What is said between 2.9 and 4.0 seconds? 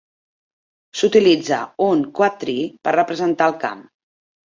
representar el camp.